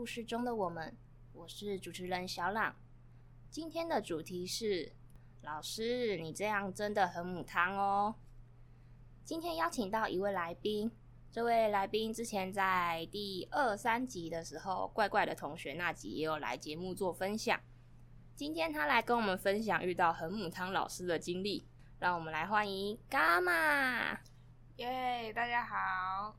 [0.00, 0.96] 故事中的我们，
[1.34, 2.74] 我是主持人小朗。
[3.50, 4.92] 今天的主题是：
[5.42, 8.14] 老师，你这样真的很母汤哦。
[9.26, 10.90] 今天邀请到一位来宾，
[11.30, 17.60] 这位来宾之前在第二三集的时候，怪怪的同学那集也有来节目做分享。
[18.34, 21.66] 今天他来跟我们分享遇到很母汤老师的经历，
[21.98, 24.18] 让我们来欢迎伽马。
[24.76, 26.34] 耶，大家好。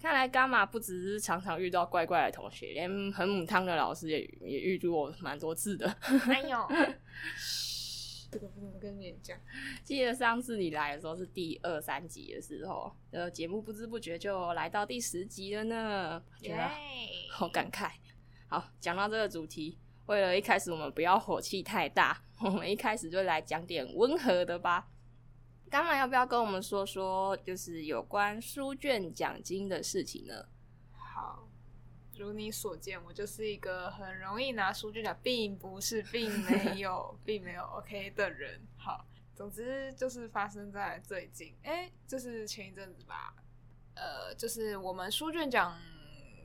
[0.00, 5.86] 看来伽马不只是常常遇到怪怪的同学，连很母汤的老师也也遇到过蛮多次的。
[6.26, 6.66] 哎呦，
[8.32, 9.36] 这个不能跟你讲。
[9.84, 16.70] 记得上次你来的时候是第二三集的时候，呃，节目不知不觉就来到第十集了呢，觉得
[17.30, 17.90] 好感慨。
[18.48, 24.88] 好，讲到这个主题，为了一开始我们不要火气太大，我们一开始就来讲点温和的吧。
[25.70, 30.46] 伽马要不要跟我们说说，就是有关书卷奖金的事情呢？
[30.90, 31.48] 好，
[32.16, 38.60] 如你所见，我就是一个很容易拿书卷奖，并不是，并没有， 并没有 OK 的人。
[38.76, 43.32] 好，总之就是发生在最近，哎、欸，就是前一阵子吧。
[43.94, 45.78] 呃，就是我们书卷奖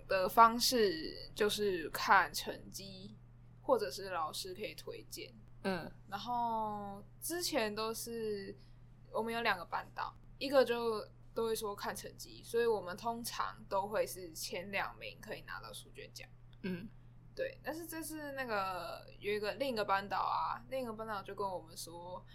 [0.08, 3.16] 的方式就是看成绩，
[3.64, 5.34] 或者是老师可以推荐。
[5.64, 8.56] 嗯，然后之前都是。
[9.16, 16.30] 我们有两个班导，一个就都会说看成绩，所以我们通常都会是前两名可以拿到书卷奖。
[16.64, 16.88] 嗯，
[17.36, 17.60] 对。
[17.64, 22.26] 但是这次那个有一个另一个班导啊，另一个班导就跟我们说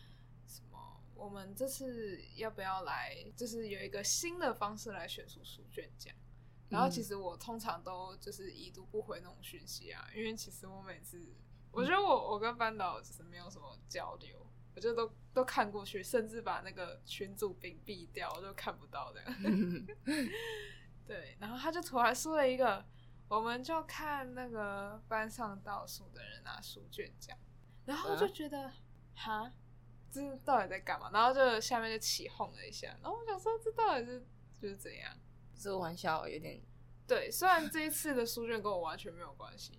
[0.47, 6.15] 什么，我们这次要不要来，就是有一个新的方式来选出书卷奖。
[6.69, 11.35] 然后其实我通常都就是已读不回那种讯息啊，因为其实我每次
[11.73, 14.47] 我觉得我我跟班导其实没有什么交流。
[14.75, 19.23] 我就都都看过去，甚至把那个群主屏蔽掉，我就看不到的。
[21.07, 22.85] 对，然后他就突然说了一个，
[23.29, 27.37] 我们就看那个班上倒数的人拿书卷奖，
[27.85, 28.73] 然后就觉得，
[29.17, 29.53] 哈、啊，
[30.11, 31.11] 这到底在干嘛？
[31.13, 34.25] 然后就下面就起哄了一下，然后我想说，这到底是
[34.61, 35.17] 就是怎样？
[35.57, 36.63] 这个玩笑有点，
[37.07, 39.79] 对，虽然这一次的书卷跟我完全没有关系，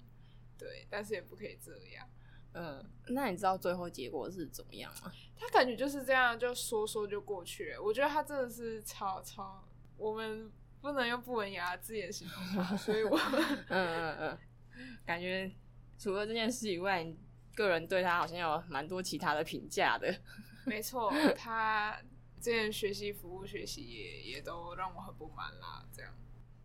[0.58, 2.08] 对，但是也不可以这样。
[2.54, 5.12] 嗯，那你知道最后结果是怎么样吗？
[5.38, 7.82] 他感觉就是这样，就说说就过去了。
[7.82, 9.64] 我觉得他真的是超超，
[9.98, 10.52] 我们
[10.82, 13.18] 不能用不文雅的字眼形容他，所以我
[13.70, 14.38] 嗯嗯嗯，
[15.06, 15.50] 感觉
[15.98, 17.18] 除了这件事以外，你
[17.56, 20.14] 个人对他好像有蛮多其他的评价的。
[20.68, 21.98] 没错，他
[22.42, 26.14] 之前学习服务学习也也都让我很不满啦，这样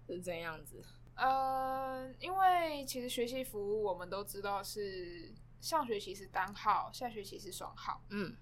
[0.09, 0.83] 是这样子。
[1.15, 5.33] 呃，因为其实学习服务我们都知道是。
[5.67, 8.01] 上学期是单号，下学期是双号。
[8.11, 8.37] 嗯，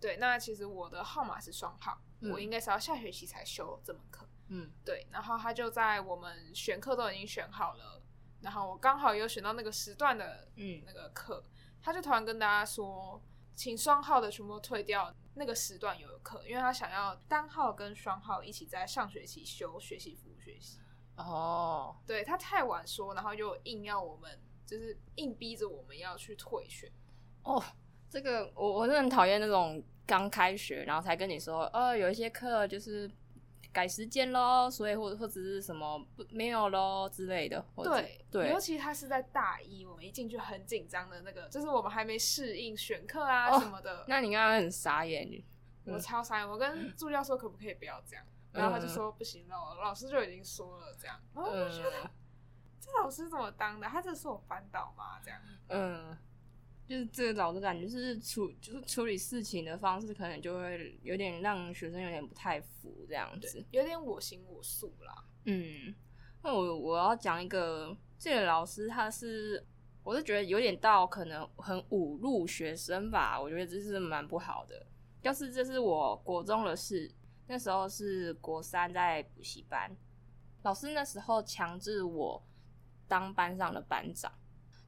[0.00, 0.16] 对。
[0.16, 4.26] 那其实我的号码是双号，嗯，我应该是要下学期才修这门课。
[4.48, 5.06] 嗯，对。
[5.10, 8.02] 然后他就在我们选课都已经选好了，
[8.40, 11.44] 然后我刚好有选到那个时段的嗯那个课，
[11.82, 13.22] 他就突然跟大家说，
[13.54, 20.80] 请双号的全部退掉那个时段有的课，因为他想要单号跟双号一起在上学期修学习服务学习。
[21.16, 24.40] 哦，对，他太晚说，然后又硬要我们。
[24.70, 26.88] 就是硬逼着我们要去退选
[27.42, 27.60] 哦，
[28.08, 33.10] 这个我我是很讨厌那种刚开学然后才跟你说，呃，有一些课就是
[33.72, 37.64] 改时间咯，所以或者或者是什么不没有咯之类的。
[37.82, 44.02] 对对，尤其他是在大一，我们一进去很紧张的那个，就是我们还没适应选课啊什么的。
[44.02, 45.42] 哦，那你刚刚很傻眼，
[45.84, 46.48] 我超傻眼。
[46.48, 51.20] 我跟助教说可不可以不要这样，然后他就说不行了，老师就已经说了这样。
[51.34, 52.08] 然后我觉得。
[52.90, 53.86] 这老师怎么当的？
[53.86, 55.20] 他这是我班导吗？
[55.22, 56.18] 这样，嗯，
[56.86, 65.24] 就是这个老师感觉是处，就是处理事情的方式，可能就会有点让学生有点不太服，这样子，有点我行我素啦。
[65.44, 65.94] 嗯，
[66.42, 69.64] 那我我要讲一个，这个老师他是，
[70.02, 74.86] 我是觉得有点到可能很侮辱学生吧，我觉得这是蛮不好的。
[75.22, 77.10] 要是这是我国中的事，
[77.46, 79.96] 那时候是国三在补习班，
[80.62, 82.42] 老师那时候强制我。
[83.10, 84.32] 当班上的班长，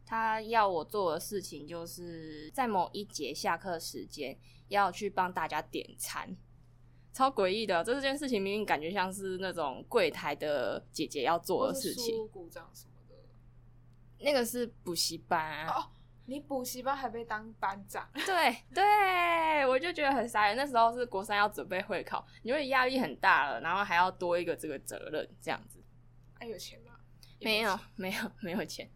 [0.06, 4.38] 他要我做的事情就是在某一节下课时间
[4.68, 6.36] 要去帮大家点餐，
[7.12, 7.82] 超诡异的。
[7.82, 12.28] 这件事情明明感觉像是那种柜台的姐姐要做的事情。
[12.28, 13.16] 鼓掌什么的，
[14.20, 15.90] 那个是补习班哦。
[16.26, 18.08] 你补习班还被当班长？
[18.14, 20.56] 对对，我就觉得很傻眼。
[20.56, 25.82] 那时候是国三要准备会考，因为压力很大了，然后还要多一个这个责任，这样子。
[26.38, 26.92] 还有钱吗？
[27.44, 28.88] 没有， 没有，没有钱。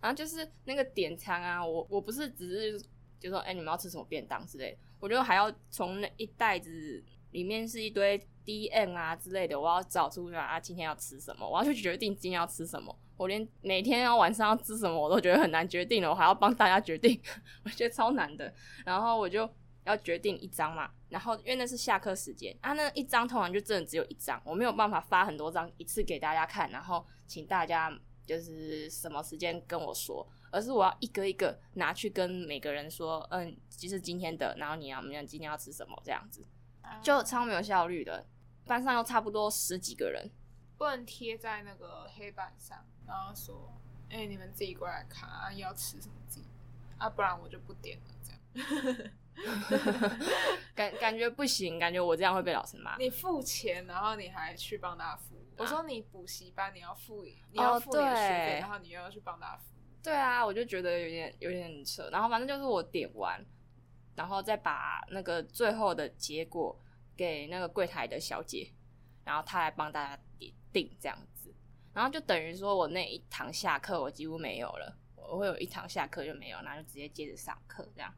[0.00, 2.86] 然后就是那个点餐啊，我我不是只是
[3.20, 12.98] 就说，哎、你们要吃什么便当之类的，我就还要从那一袋子里面是一堆 DM 啊之类的，我要找出来啊，今天要吃什么，我要去决定今天要吃什么。
[13.16, 17.20] 我连每天要晚上要吃什么我都觉得很难决定了，我还要帮大家决定，
[17.64, 18.52] 我觉得超难的。
[18.84, 19.48] 然后我就
[19.84, 27.90] 要决定一张嘛，然后因为那是下课时间啊，那一张通常就真的只有一张，我没有办法发很多张一次给大家看，然后请大家
[28.26, 36.44] 就是什么时间跟我说，而是我要一个一个拿去跟每个人说，嗯，就是今天的，然后你要明天今天要吃什么这样子，
[37.02, 38.26] 就超没有效率的。
[38.66, 40.30] 班上又差不多十几个人，
[40.76, 43.72] 不能贴在那个黑板上，然后说，
[44.10, 46.46] 哎、欸，你们自己过来看啊，要吃什么自己，
[46.98, 49.10] 啊，不然我就不点了，这样。
[50.76, 52.98] 感感觉不行，感觉我这样会被老师骂。
[52.98, 55.41] 你付钱，然后你还去帮他付。
[55.56, 59.64] 啊、我说你补习班，你要付，你要付点学费，然后你又要去帮他付。
[60.02, 62.08] 对啊，我就觉得有点有点扯。
[62.10, 63.44] 然后反正就是我点完，
[64.16, 66.76] 然后再把那个最后的结果
[67.16, 68.72] 给那个柜台的小姐，
[69.24, 71.54] 然后她来帮大家点定这样子。
[71.94, 78.12] 然后就等于说我那一堂下课我几乎没有了，我会有一堂下课就没有，然后就直接接着上课这样。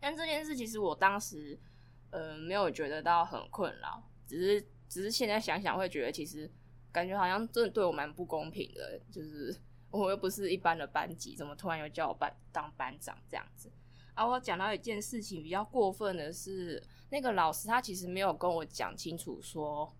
[0.00, 1.58] 但这件事其实我当时，
[2.10, 6.50] 呃，没有觉得到很困扰，只是只是现在想想会觉得，其实
[6.90, 9.54] 感觉好像真的对我蛮不公平的，就是
[9.90, 13.70] 我又不是一般的班级，怎么突然又叫我班当班长这样子？
[14.14, 19.94] 啊，我讲到一件事情比较过分的是，那个老师他其实没有跟我讲清楚说，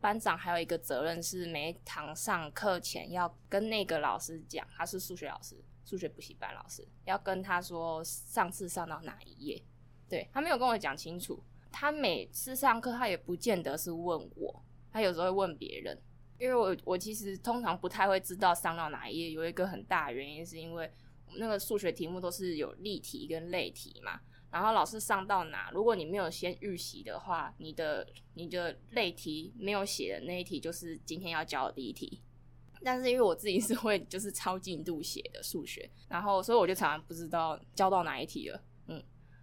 [0.00, 5.62] 班长还有一个责任是每一堂上课前要跟那个老师讲，他是数学老师。
[5.86, 9.62] 数学补习班老师要跟他说上次上到哪一页，
[10.08, 11.44] 对，他没有跟我讲清楚。
[11.74, 16.00] 他每次上课他也不见得是问我，他有时候会问别人。
[16.38, 20.88] 因为我我其实通常不太会知道上到哪一页，有一个很大的原因是因为
[21.36, 24.20] 那个数学题目都是有例题跟类题嘛。
[24.52, 32.20] 然后老师上到哪，如果你没有先预习的话，你的你的类题没有写的那一题就是今天要教的第一题。
[32.82, 38.62] 但是因为我自己是会就是抄进度写的数学，然后所以我就常常不知道教到哪一题了。
[38.88, 39.02] 嗯，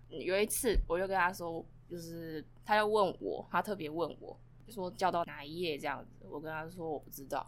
[0.09, 6.25] 有一次我就跟他说，就是他要问我，他特别问我，就说教到哪一页这样子。
[6.29, 7.45] 我跟他说我不知道，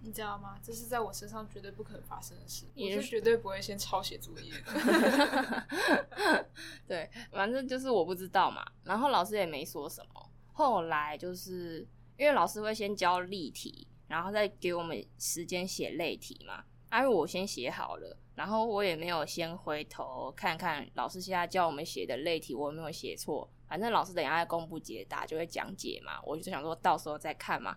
[0.00, 0.58] 你知道吗？
[0.62, 6.46] 这是在我身上绝对不可能发生的事，你是绝对不会先抄写作业的。
[6.88, 8.64] 对，反正就是我不知道嘛。
[8.84, 10.30] 然后老师也没说什么。
[10.54, 11.86] 后来就是
[12.16, 13.86] 因为老师会先教例题。
[14.06, 23.50] 然后再给我们时间写类题嘛，因为我先写好了，然后我也没有先回头看看老师现在教我们写的类题，我有没有写错。
[23.68, 27.76] 反正老师等下在公布解答就会讲解嘛，我就想说到时候再看嘛。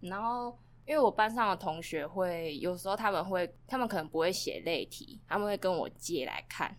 [0.00, 6.76] 然后因为我班上的同学会有时候他们会，他们可能不会写类题，他们会跟我借来看。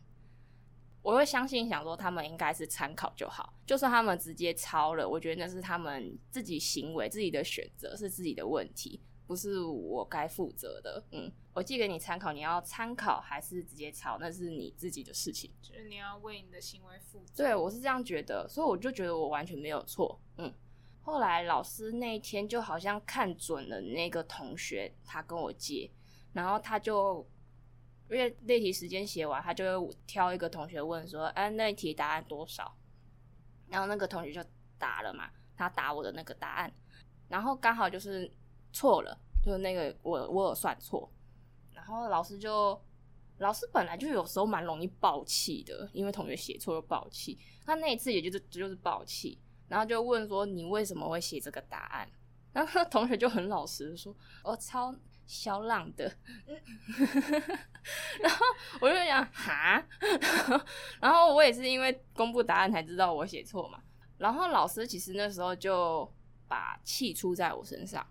[1.01, 3.53] 我会相信，想说他们应该是参考就好。
[3.63, 11.03] 就算他们直接抄了，我觉得那是他们自己行为、自己的选择，是自己的问题，不是我该负责的。
[11.11, 15.51] 嗯，我寄给你参考，你要参考还是直接抄，那是你自己的事情。
[15.61, 17.43] 就是你要为你的行为负责。
[17.43, 20.19] 对，我是这样觉得，所以我就觉得我完全没有错。
[20.37, 20.53] 嗯，
[21.01, 25.91] 后来老师那一天就好像看准了那个同学，他跟我借，
[26.33, 27.27] 然后他就。
[28.07, 32.77] 因为那题时间写完，他就会挑一个同学问说：“哎、啊，那题答案多少？”
[33.67, 34.45] 然后那个同学就
[34.77, 35.27] 答了嘛，
[35.57, 36.71] 他答我的那个答案，
[37.27, 38.31] 然后刚好就是
[38.75, 41.09] 错了，就是那个我我有算错，
[41.73, 42.79] 然后老师就
[43.37, 49.39] 老师本来就有时候蛮容易爆气的，因为同学写错就爆气，他那一次也就是就是爆气，
[49.69, 52.07] 然后就问说：“你为什么会写这个答案？”
[52.51, 54.13] 然后 同学就很老实说
[54.43, 54.93] ：“我抄。”
[55.27, 56.05] 肖浪的，
[58.21, 58.45] 然后
[58.79, 59.83] 我就想哈，
[61.01, 63.81] 然后我也是因为公布答案才知道我写错嘛。
[64.19, 66.07] 然后老师其实那时候就
[66.47, 68.05] 把气出在我身上，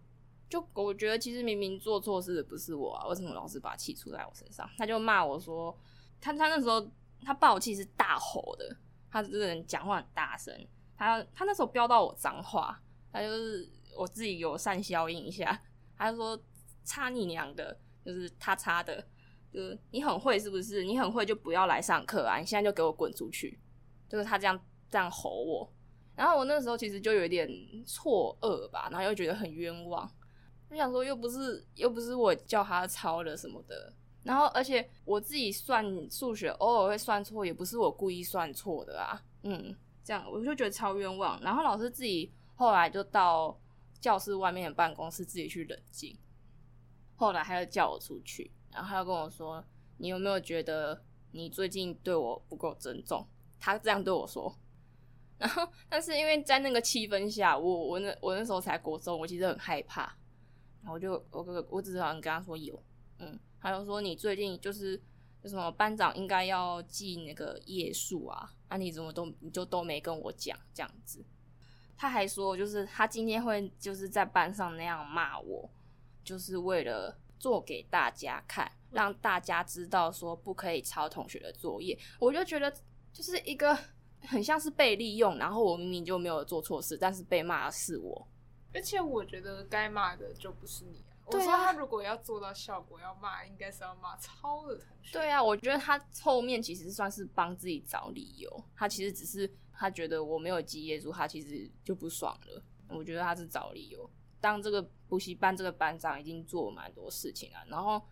[0.49, 4.69] 就我觉得其实明明做错事的不是我啊，为什么老是把气出在我身上？
[4.79, 5.77] 他就骂我说，
[6.21, 6.87] 他他那时候
[7.23, 8.77] 他爆气是大吼的，
[9.11, 10.55] 他这个人讲话很大声，
[10.97, 12.81] 他他那时候飙到我脏话，
[13.13, 15.63] 他就是我自己有善消应一下，
[15.97, 16.41] 他就说。
[16.87, 17.75] 擦你娘的，
[18.05, 19.03] 就是他擦的，
[19.51, 20.85] 就是你很会是不是？
[20.85, 22.37] 你很会就不要来上课啊！
[22.37, 23.59] 你现在就给我滚出去！
[24.07, 24.61] 就是他这样
[24.91, 25.73] 这样吼我，
[26.15, 27.49] 然后我那时候其实就有点
[27.87, 30.07] 错愕吧，然后又觉得很冤枉，
[30.71, 33.93] 我想说又不是又不是我叫他抄的什么的，
[34.23, 41.41] 然后而且我自己算数学偶尔会算错，也不是我故意算错的啊，嗯，这样我就觉得超冤枉。
[41.43, 43.59] 然后老师自己后来就到
[44.01, 46.19] 教室外面的办公室自己去冷静。
[47.17, 49.65] 后来他又叫我出去，然后他又跟我说
[49.99, 53.25] ：“你有没有觉得你最近对我不够尊重？”
[53.61, 54.53] 他这样对我说。
[55.39, 60.17] 然后，但是因为在那个气氛下，我我那我那时候才国中，我其实很害怕。
[60.85, 62.81] 然后我就我我我只是好像跟他说有，
[63.19, 64.97] 嗯，他就说你最近就是
[65.43, 71.25] 就什么班长应该要记那个页数啊，啊你怎么都你就都没跟我讲这样子。
[71.97, 75.71] 他还说就是他今天会就是在班上那样骂我，
[76.23, 81.99] 就是为了做给大家看，让大家知道说不可以抄同学的作业。
[82.21, 82.73] 我就觉得
[83.13, 83.77] 就是一个。
[84.27, 88.27] 很像是被利用，然后我明明就没有做错事，但是被骂的是我。
[88.75, 91.17] 而且我觉得该骂的就不是你啊。
[91.27, 95.13] 我说他如果要做到效果，要骂应该是要骂超的同学。
[95.13, 98.65] 对啊，我觉得他后面其实算是帮自己找理由。
[98.77, 102.63] 他其实只是他觉得我没有记业主，他其实就不爽了。
[102.89, 104.11] 我觉得他是找理由。
[104.41, 108.03] 当这个补习班这个班长已经做蛮多事情了，然后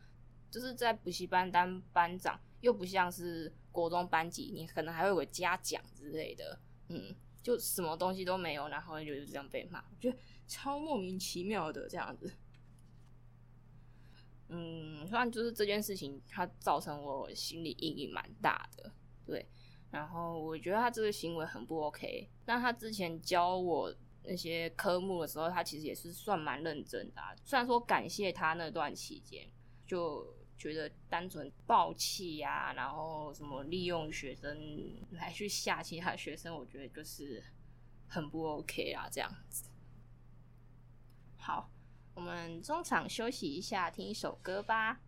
[0.51, 3.53] 就是在补习班当班长，又不像是。
[3.73, 10.19] 国中班级，你可能还会有个嘉奖之类的，嗯，就什么东西都没有，然后就这样被骂，我觉得
[10.53, 12.31] 超莫名其妙的这样子。
[14.49, 18.93] 嗯，虽然就是这件事情，它造成我心理阴影蛮大的，
[19.25, 19.49] 对。
[19.91, 23.95] 然后我觉得他这个行为很不 OK，但他之前教我
[24.25, 27.23] 那些科目的时候，他其实也是算蛮认真的。
[27.45, 29.49] 虽然说感谢他那段期间，
[29.87, 30.37] 就。
[30.59, 34.57] 觉得单纯爆气呀，然后什么利用学生
[35.11, 37.43] 来去吓其他学生，我觉得就是
[38.07, 39.65] 很不 OK 啊，这样子。
[41.45, 41.69] 好，
[42.15, 45.01] 我们中场休息一下，听一首歌吧。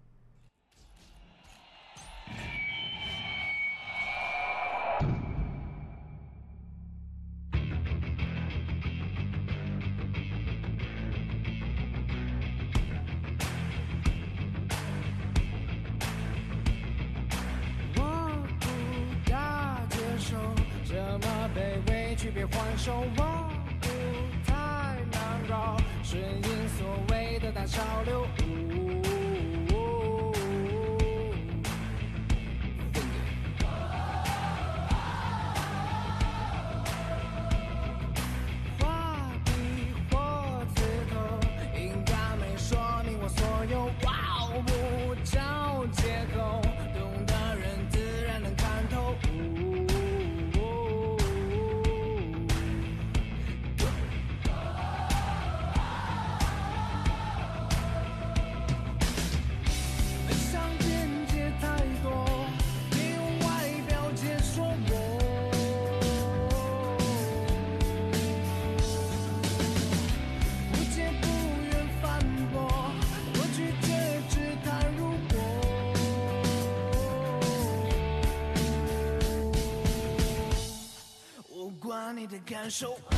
[82.46, 83.13] 感受。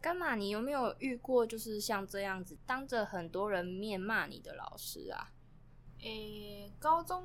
[0.00, 0.34] 干嘛？
[0.34, 5.30] 你有没有遇过就是像这样子当着很多人面骂你的老师啊？
[5.98, 7.22] 诶、欸，高中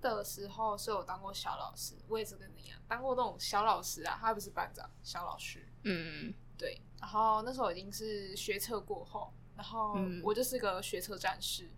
[0.00, 4.16] 的时候是有当过小老师，我也是跟你一样当过那种小老师啊。
[4.18, 5.68] 他不是班长，小老师。
[5.84, 6.80] 嗯，对。
[6.98, 11.70] 然后那时候已经是学测过后，然后我就是个学测战士。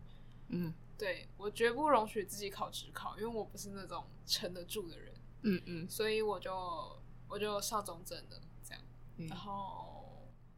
[0.49, 5.15] 嗯，对，我绝不容许自己考职考，因为我不是那种撑得住的人。
[5.43, 6.97] 嗯嗯，所以我就
[7.29, 8.83] 我就上中正了，这样。
[9.17, 9.97] 嗯、然后。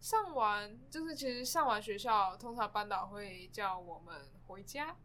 [0.02, 4.96] 上完就是，其实上完学校，通常班导会叫我们回家，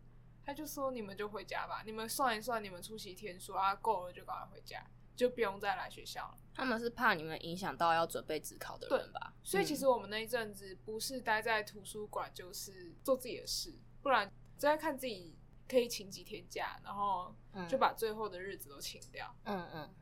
[0.44, 4.84] 他就说你们就回家吧，你们算一算你们出席天数啊，够了就赶快回家，
[5.16, 6.38] 就不用再来学校了。
[6.52, 9.36] 他们是怕你们影响到要准备自考的人吧？
[9.44, 15.38] 所以其实我们那一阵子不是待在图书馆，就是做自己的事，不然在看自己
[15.70, 17.36] 可以请几天假，然后
[17.70, 19.32] 就把最后的日子都请掉。
[19.44, 19.94] 嗯嗯，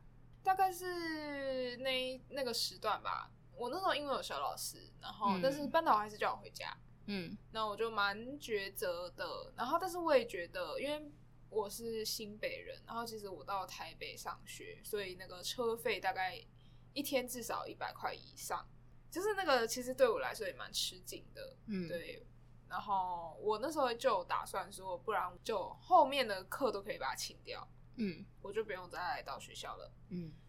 [0.42, 3.30] 大概是那那个时段吧。
[3.56, 6.76] 我那时候因为有小老师，然后、嗯、但是班导还是叫我回家。
[7.06, 9.52] 嗯，那我就蛮抉择的。
[9.56, 11.10] 然后，但是我也觉得，因为
[11.48, 16.40] 我是新北人，然后其实我到台北上学，所以那个车费大概
[16.92, 18.68] 一天至少一百块以上，
[19.10, 21.56] 就是那个其实对我来说也蛮吃紧的。
[21.66, 22.26] 嗯，对。
[22.68, 27.66] 然后我那时候就打算说，不然就后面的课都可以把它请掉。
[27.94, 29.92] 嗯，我就不用再来到学校了。
[30.10, 30.45] 嗯，对。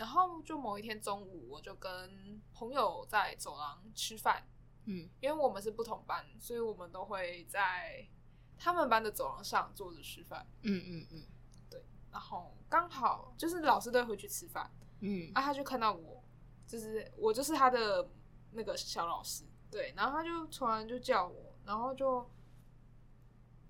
[0.00, 4.42] 然后就某一天中午，我就跟朋友在走廊吃饭。
[4.86, 8.08] 嗯，因为我们是不同班，所以我们都会在
[8.56, 10.46] 他们班的走廊上坐着吃饭。
[10.62, 11.22] 嗯嗯嗯，
[11.68, 11.84] 对。
[12.10, 14.70] 然后刚好就是老师都会回去吃饭。
[15.00, 16.24] 嗯，啊，他就看到我，
[16.66, 18.08] 就是我就是他的
[18.52, 19.44] 那个小老师。
[19.70, 22.26] 对，然后他就突然就叫我，然后就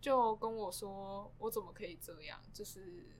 [0.01, 2.41] 就跟我说，我怎么可以这样？
[2.53, 3.17] 就是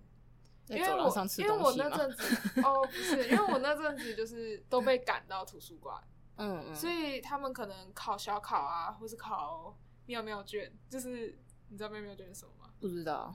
[0.77, 6.03] 因为我因为我那阵子哦不是，因为我那阵子就是都被赶到图书馆。
[6.37, 12.71] 嗯嗯，所以他们可能考小考啊，或是考妙妙卷，就是你知道妙妙卷是什么吗？
[12.81, 13.35] 不知道，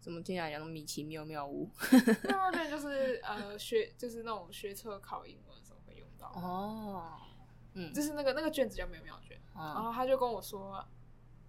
[0.00, 1.68] 怎么听起来讲米奇妙妙屋？
[2.24, 7.12] 妙妙卷就是呃学，就是那种学测考英文的时候会用到哦。
[7.74, 10.86] 嗯，就是那个那个卷子叫妙妙卷，嗯、然后他就跟我说，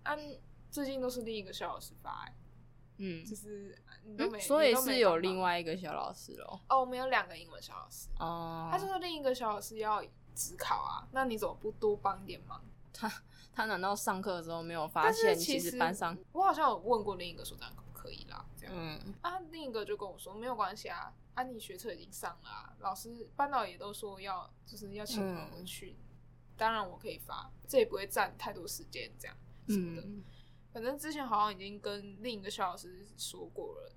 [0.03, 0.18] 啊，
[0.70, 2.30] 最近都是另一个小老师发，
[3.03, 6.60] 嗯，就是你都没，嗯、所以是有另外一个小老师喽？
[6.69, 10.03] 哦，我们有两个英文小老师哦，他就说另一个小老师要。
[10.36, 12.60] 指考啊，那你怎么不多帮点忙？
[12.91, 13.07] 他
[13.53, 15.36] 他难道上课的时候没有发现？
[15.36, 18.74] 其实班上我好像有问过另一个所长可不可以啦，这样。
[18.75, 26.17] 嗯啊，另一个就跟我说没有关系啊，啊你学车已经上了啊，老师班导也都说要就是要请我们去，嗯、
[26.57, 30.01] 当然我可以发，这也不会占太多时间，这样什么的。
[30.01, 30.24] 嗯、
[30.74, 33.96] 反正之前好像已经跟另一个肖老师说过了，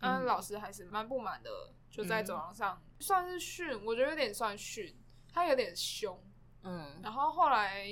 [0.00, 4.94] 嗯，啊老师还是蛮不满的，就在走廊上、嗯、算是训，我觉得有点算训。
[5.34, 6.22] 他有点凶，
[6.62, 7.86] 嗯，然后后来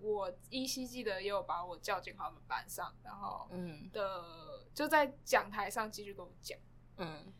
[0.00, 6.58] 我依稀记得也有把我叫进他们班上，然后嗯的就在讲台上继续跟我讲，
[6.96, 7.32] 嗯，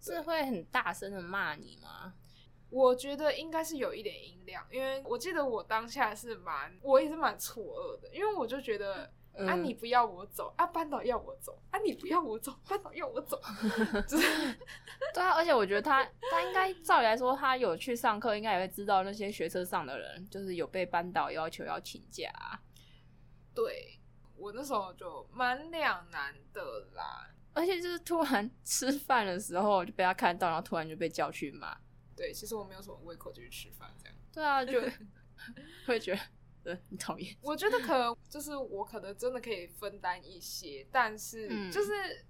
[0.00, 2.14] 是会很大声的骂你吗？
[2.68, 9.12] 我觉得应该是有一点音量，因为我记得我当下是蛮，我也是蛮错愕的，因为我就觉得。
[9.40, 9.54] 嗯、啊！
[9.54, 10.66] 你不要我走啊！
[10.66, 11.78] 班导要我走啊！
[11.80, 13.40] 你不要我走，班导要我走。
[14.06, 14.54] 就是
[15.14, 22.30] 对啊，而且我觉得他他应该照理来说，他有去上课，应该也会知道那些学车上的人，就是有被班导要求要请假。
[23.54, 23.98] 对，
[24.36, 26.62] 我那时候就蛮两难的
[26.94, 31.76] 啦，而且就是突然 吃饭的时候就被他看到，然后突然就被叫去骂。
[32.14, 34.14] 对，其实我没有什么胃口就去吃饭，这样。
[34.32, 34.80] 对啊，就
[35.86, 36.20] 会觉得。
[36.62, 37.36] 对，你讨厌。
[37.42, 42.26] 我觉得可能就是我可能真的可以分担一些，但是就是、嗯、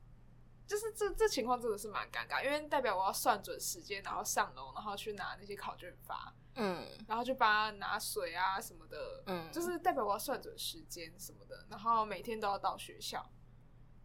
[0.66, 13.28] 就是这这情况真的是蛮尴尬，因为代表我要算准时间，然后上楼，然后去拿那些考卷发，嗯，然后就帮他拿水啊什么的，嗯，就是代表我要算准时间什么的，然后每天都要到学校，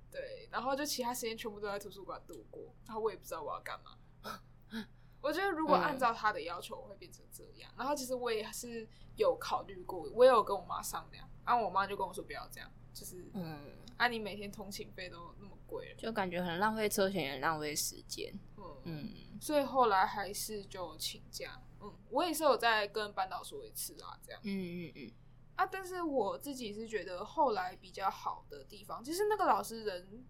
[0.09, 3.97] 对，然后就其他时间全部都在图书馆度过，然后我也不知道我要干嘛。
[5.25, 7.71] 我觉得如果按照他的要求，我会变成这样。
[7.75, 18.31] 然后其实我也是有考虑过，我也有跟我妈商量，然后我妈就跟我说不要这样，就是嗯，啊你每天通勤费都那么贵了，就感觉很浪费车钱，也浪费时间。
[18.55, 21.59] 嗯嗯，所以后来还是就请假。
[21.81, 24.39] 嗯，我也是有在跟班导说一次啊，这样。
[24.43, 25.11] 嗯嗯嗯。
[25.55, 30.23] 啊，但是我自己是觉得后来比较好的地方，其实那个老师人。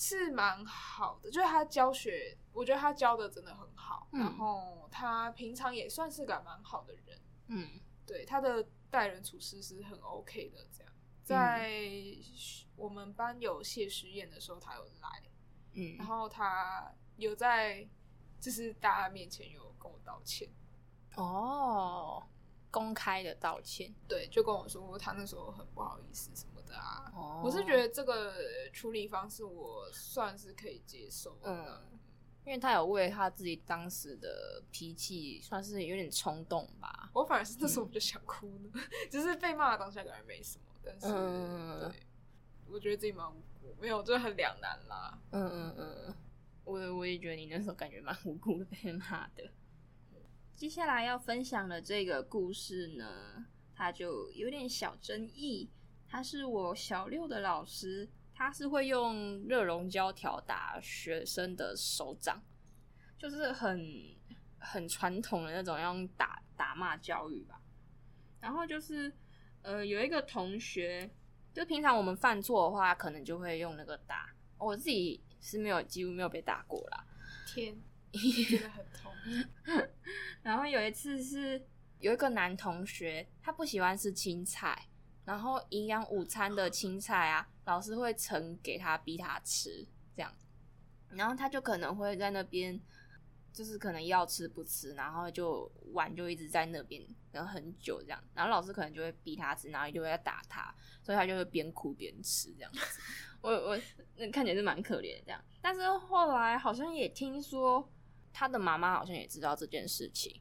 [0.00, 4.06] 是蛮好的，就是他教学，我觉得他教的真的很好。
[4.12, 7.20] 嗯、然后他平常也算是个蛮好的人。
[7.48, 10.64] 嗯，对，他的待人处事是很 OK 的。
[10.72, 10.92] 这样，
[11.24, 11.68] 在
[12.76, 15.22] 我们班有谢师宴的时候，他有来。
[15.72, 17.88] 嗯，然后他有在，
[18.38, 20.48] 就是大家面前有跟我道歉。
[21.16, 22.24] 哦，
[22.70, 23.92] 公开的道歉。
[24.06, 26.57] 对，就跟我说他那时候很不好意思什么。
[26.74, 27.44] 啊，oh.
[27.44, 28.34] 我是觉得这个
[28.72, 31.98] 处理方式我算是可以接受的，嗯，
[32.44, 37.10] 因为他有为他自己当时的脾气，算是有点冲动吧。
[37.14, 42.00] 我反而是那时候我就想哭呢，嗯、就是被骂的当下感觉没什么，但是，嗯、对，
[42.68, 45.18] 我觉得自己蛮无辜，没有，就很两难啦。
[45.32, 46.14] 嗯嗯嗯，
[46.64, 49.50] 我我也觉得你那时候感觉蛮无辜的被骂的。
[50.54, 55.70] 接下来要分享的这个故事呢，它就有点小争议。
[56.08, 62.42] 他是我小六的老师，他是会用热熔胶条打学生的手掌，
[63.18, 64.16] 就是很
[64.58, 67.60] 很传统的那种用打打骂教育吧。
[68.40, 69.12] 然后就是
[69.62, 71.10] 呃有一个同学
[71.52, 74.32] 就平常我们犯错的话，可能就会用那个打。
[74.58, 77.04] 我自己是没有，几乎没有被打过啦。
[77.46, 77.76] 天，
[78.12, 79.12] 真的很痛。
[80.42, 81.64] 然后有一次是
[82.00, 84.88] 有一个男同学，他不喜欢吃青菜，
[85.28, 89.86] 然后营养午餐的青菜啊，老师会盛给他，逼他吃
[90.16, 90.34] 这样。
[91.10, 92.80] 然后他就可能会在那边。
[93.50, 102.78] 就是可能要吃不吃，然后就碗就一直在那边，然后很久这样，然后老师可能就会逼他吃，然后就会打他，所以他就会边哭边吃这样子。
[103.40, 103.80] 我我
[104.16, 107.90] 那看起来是蛮可怜的这样，但是后来好像也听说
[108.32, 110.40] 他的妈妈好像也知道这件事情，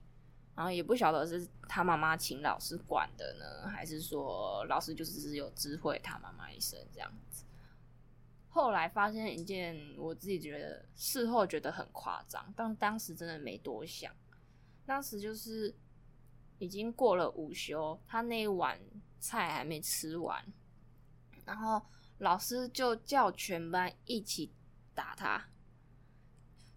[0.57, 7.45] 然后也不晓得是他妈妈请老师管的呢，还是说老师就是只有知会他妈妈一声这样子。
[8.49, 14.11] 后来发现一件我自己觉得事后觉得很夸张，但当时真的没多想。
[14.83, 15.75] 当时就是
[16.57, 18.79] 已经过了午休，他那一碗
[19.19, 20.43] 菜还没吃完，
[21.45, 21.79] 然后
[22.17, 24.51] 老师就叫全班一起
[24.95, 25.45] 打他，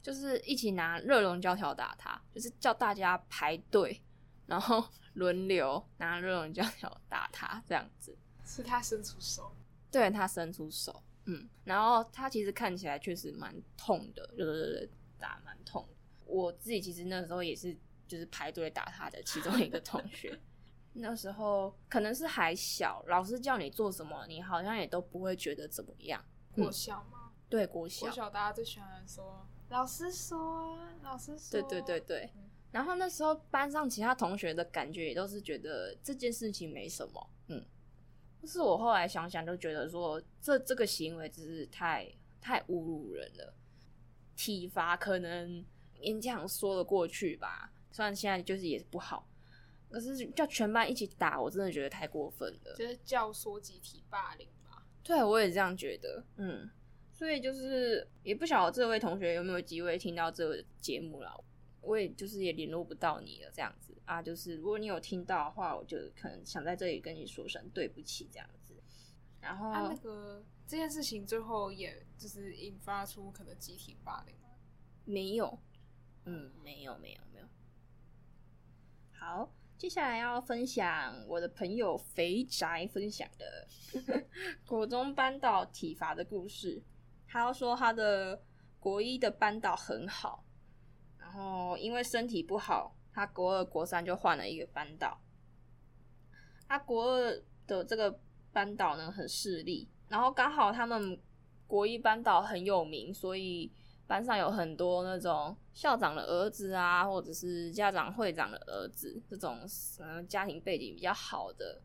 [0.02, 4.02] 就是一起拿热熔胶条打他，就是叫大家排队，
[4.46, 4.84] 然后
[5.14, 8.16] 轮流拿热熔胶条打他，这样子。
[8.44, 9.52] 是他伸出手，
[9.90, 11.02] 对，他伸出手。
[11.26, 15.94] 嗯，然后他其实看起来确实蛮痛的，就是打蛮痛的。
[16.24, 17.76] 我自己其实那时候也是，
[18.08, 20.36] 就是排队打他的其中一个同学。
[20.94, 26.24] 那时候可能是还小，老师叫你做什么，你好像也都不会觉得怎么样。
[26.56, 27.29] 我小吗？
[27.50, 28.06] 对，国小。
[28.06, 31.60] 国小大家最喜欢说老师说，老师说。
[31.60, 32.30] 对对对对。
[32.70, 37.62] 然后那时候班上其他同学的感觉也都是觉得这件事情没什么，嗯。
[38.40, 42.10] 就是我后来想想，就觉得说这这个行为真是太
[42.40, 43.52] 太侮辱人了。
[44.34, 45.62] 体罚可能
[46.00, 49.28] 勉强说得过去吧，虽然现在就是也是不好，
[49.90, 52.74] 可是叫全班一起打，我真的觉得太过分了。
[52.76, 54.86] 就是教唆集体霸凌吧？
[55.02, 56.24] 对，我也这样觉得。
[56.36, 56.70] 嗯，
[57.20, 61.44] 所以就是也不晓得这位同学有没有机会听到这个节目了。
[61.82, 68.74] 我也就是也联络不到你了，这样子啊，就是如果你有听到的话，我就可能想在这里跟你说声对不起，这样子。
[69.38, 74.48] 然后、啊、那个这件事情最后也就是引发出可能集体霸凌吗？
[75.04, 75.58] 没有，
[76.24, 77.46] 嗯，没有，没有，没有。
[79.12, 83.68] 好，接下来要分享我的朋友肥宅分享的
[84.64, 86.82] 国中班导体罚的故事。
[87.30, 88.42] 他要说他的
[88.80, 90.44] 国一的班导很好。
[91.16, 95.20] 然后因为身体不好，他国二、国三就换了一个班导。
[96.66, 98.18] 他国二的这个
[98.52, 101.16] 班导呢很势利，然后刚好他们
[101.68, 103.70] 国一班导很有名，所以
[104.08, 109.60] 班上有很多那种校长的儿子啊，或者是家长会长的儿子，这种
[110.00, 111.80] 嗯家庭背景比较好的。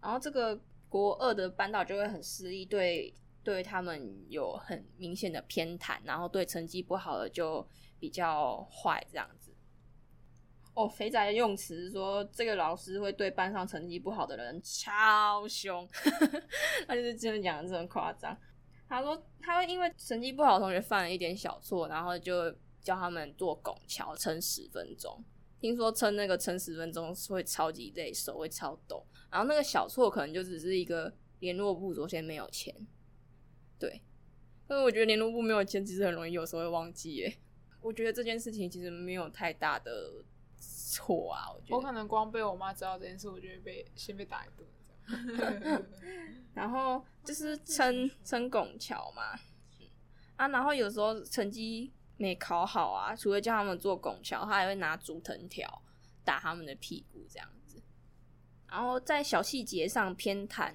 [0.00, 0.58] 然后这个
[0.88, 7.66] 国二的班导就会很势利，对对他们有很明显的偏袒，然后对成绩不好的就。
[8.00, 9.54] 比较坏这样子
[10.72, 15.86] 哦，肥仔的用词说这个老师会对班上成绩不好的人超凶，
[16.88, 18.34] 他就是真的讲的这么夸张。
[18.88, 22.50] 他说他会因为成绩不好的同学犯了一点小错，然后就
[22.80, 25.22] 教他们做拱桥撑十分钟。
[25.60, 29.04] 听说撑那个撑十分钟会超级累，手会超抖。
[29.30, 32.74] 然后那个小错可能就只是一个联络部昨天没有钱，
[33.80, 34.00] 对。
[34.68, 37.38] 但是我觉得联络部没有签其实很容易有时候会忘记耶。
[37.80, 40.24] 我觉得这件事情其实没有太大的
[40.56, 41.76] 错啊，我觉得。
[41.76, 45.82] 我可能光被我妈知道这件事，我就会被先被打一顿这样。
[46.54, 49.32] 然后就是撑撑拱桥嘛，
[50.36, 55.82] 啊，然后有时候成绩没考好啊，除了叫他们做拱桥，他还会拿竹藤条
[56.22, 57.82] 打他们的屁股这样子。
[58.68, 60.72] 然后在小细节上偏袒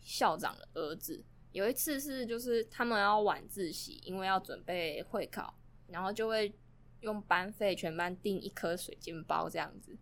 [0.00, 1.22] 校长的儿子。
[1.52, 5.54] 有一次是就是他们要晚自习，因为要准备会考。
[5.88, 6.50] 然后就会
[7.00, 9.94] 用班费全班订一颗水晶包这样子，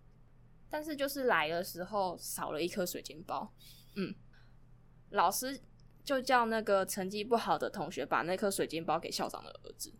[0.69, 3.53] 但是就是来的时候少了一颗水晶包，
[3.97, 4.15] 嗯，
[5.09, 5.61] 老师
[6.05, 9.93] 就叫那个成绩不好的同学把那颗水晶包给校长的儿子，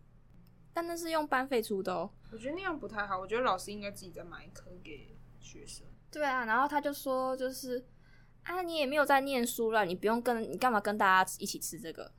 [0.71, 2.09] 但那是用班费出的哦。
[2.31, 5.85] 我觉得那样不太好，我觉得老师应该自己再买一颗给学生。
[6.09, 7.85] 对啊，然后他就说就是
[8.43, 12.11] 啊，你也没有在念书了，你不用跟你干嘛跟大家一起吃这个。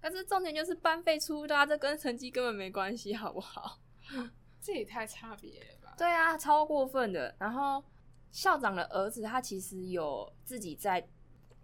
[0.00, 3.80] 但是重点就是班费出的啊，这跟成绩根本没关系，好不好？
[4.60, 5.94] 这也太差别了吧？
[5.96, 7.34] 对啊，超过分的。
[7.38, 7.82] 然后
[8.30, 11.08] 校长的儿子他其实有自己在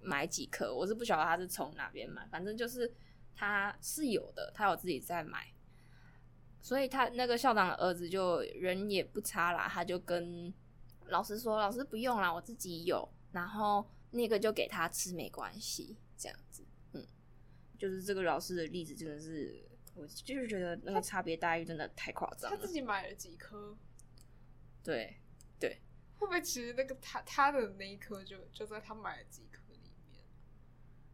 [0.01, 2.93] 买几颗，我是不晓得他是从哪边买，反正就是
[3.37, 5.53] 他是有的，他有自己在买。
[6.61, 10.53] 所以他那个校长的儿子就人也不差啦，他就跟
[11.09, 17.05] 老师说：“老师不用啦，我自己有。”然后那个就给他吃没关系，这样子，嗯，
[17.77, 22.57] 就是这个老师的例子真的是，我就是觉得那个差别待遇真的太夸张了。
[22.57, 23.77] 他自己买了几颗？
[24.85, 25.17] 对，
[25.59, 25.81] 对，
[26.17, 29.81] 会不会其实那个他他的那一颗就就在他买了几颗里
[30.13, 30.23] 面？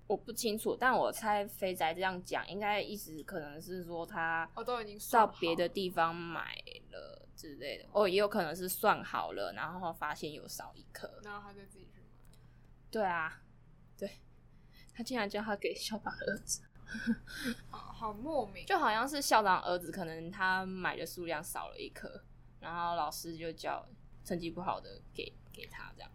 [0.07, 6.55] 我不清楚，但我猜肥仔这样讲，应该意思可能是说他哦都已经到别的地方买
[6.91, 11.89] 了之类的，哦，也有可能是算好了，然后发现有少一颗，然后他就自己。
[12.91, 13.41] 对啊，
[13.97, 14.21] 对，
[14.95, 16.63] 他竟然叫他给校长儿子，
[17.71, 22.25] 好好莫名，就好像是校长儿子可能他买的数量少了一颗。
[22.61, 23.89] 然后老师就叫
[24.23, 26.11] 成绩不好的给给他这样，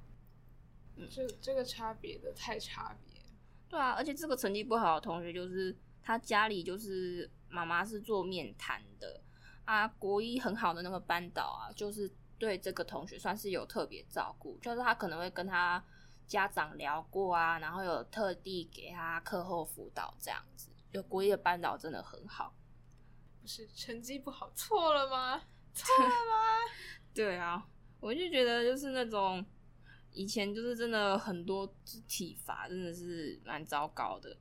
[0.95, 3.19] 嗯，这这个差别的太差别。
[3.67, 9.19] 对啊，而且这个成绩不好的同学就是他家里就是妈妈是做面谈的
[9.63, 12.07] 啊，国一很好的那个班导啊，就是
[12.37, 15.83] 对这个同学算是有特别照顾，就是他可能会跟他
[16.27, 22.53] 家长聊过啊，然后有特地给他课后辅导这样子，有国一的班导真的很好。
[23.41, 25.43] 不是成绩不好错了吗？
[25.73, 26.73] 错了吗？
[27.13, 27.67] 对啊，
[27.99, 29.45] 我就觉得就是那种
[30.11, 31.71] 以前就是真的很多
[32.07, 34.35] 体罚，真的是蛮糟糕的。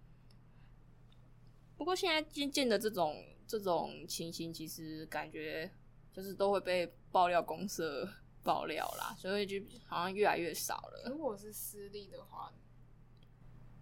[1.76, 5.70] 不过现在渐渐的这种这种情形，其实感觉
[6.12, 8.08] 就是都会被爆料公社
[8.44, 11.08] 爆料啦，所以就好像越来越少了。
[11.10, 12.52] 如果是私立的话，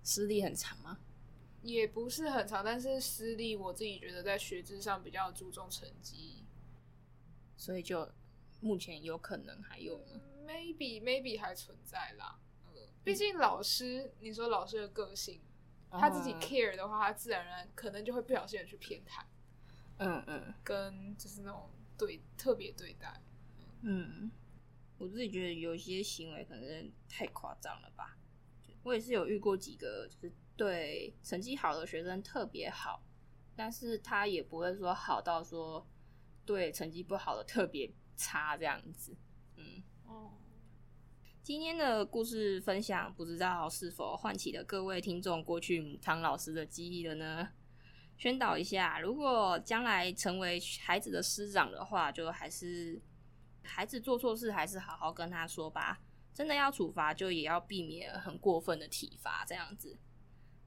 [0.03, 1.01] 私立很长吗？
[1.63, 6.45] 也不是很长，但是私立我自己觉得在学制上比较注重成绩。
[7.57, 8.11] 所以就
[8.61, 10.01] 目前有可能还有
[10.47, 12.41] ，maybe maybe 还存在啦。
[12.67, 12.73] 嗯，
[13.05, 15.41] 毕竟老师，你说老师的个性，
[15.91, 19.23] 嗯、他自己 care 的话，他自然而然可能就会不小心的去偏袒。
[19.99, 23.23] 嗯嗯，跟就是那种对特别对待。
[23.83, 24.31] 嗯，
[25.03, 28.17] 我自己觉得有一些行为可能太夸张了吧。
[28.85, 33.03] 我也是有遇过几个，就是对成绩好的学生特别好，
[33.57, 35.87] 但是他也不会说好到说。
[36.45, 39.17] 对成绩不好的特别差这样子，
[39.55, 40.33] 嗯哦。
[41.41, 47.49] 今天的故事分享，不知道是否唤起了各位听众过去母汤老师的记忆了呢？
[48.19, 53.01] 宣导一下，如果将来成为孩子的师长的话，就还是
[53.63, 56.01] 孩子做错事，还是好好跟他说吧。
[56.35, 59.99] 真的要处罚，就也要避免很过分的体罚这样子。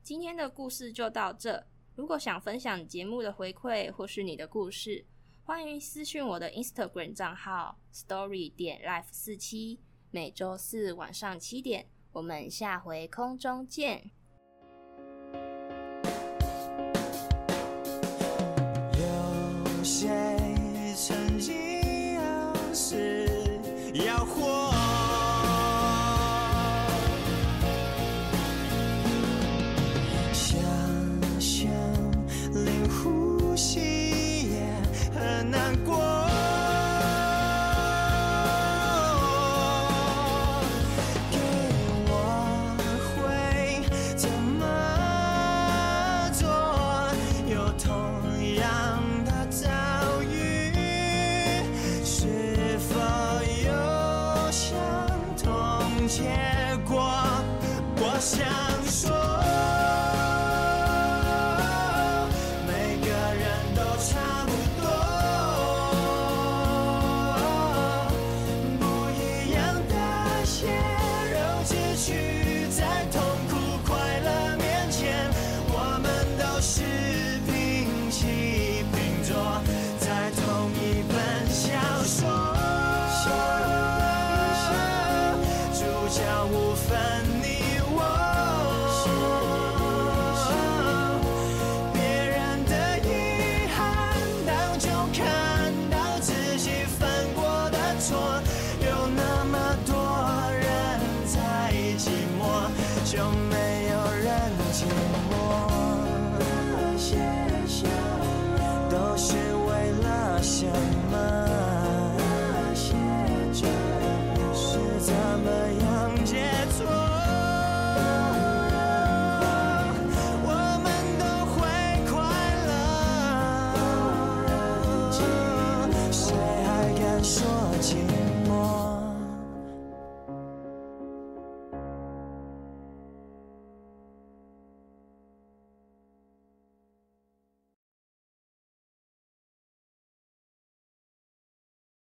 [0.04, 1.66] 今天的故事就到这。
[1.96, 5.06] 如果想分享节目的回馈，或是你的故事，
[5.44, 9.80] 欢迎私讯我的 Instagram 账号 story 点 life 四七，
[10.12, 14.12] 每周四晚上七点，我们下回空中见。
[18.94, 20.35] 有些
[86.16, 86.98] 脚步分
[87.44, 88.25] 你我